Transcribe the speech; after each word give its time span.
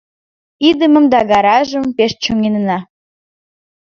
Идымым 0.69 1.05
да 1.13 1.19
гаражым 1.31 1.85
пеш 1.97 2.11
чоҥынена. 2.23 2.79